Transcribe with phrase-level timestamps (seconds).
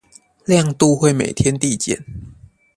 [0.47, 2.03] 亮度會每天遞減